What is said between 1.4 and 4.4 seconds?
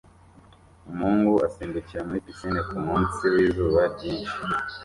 asimbukira muri pisine kumunsi wizuba ryinshi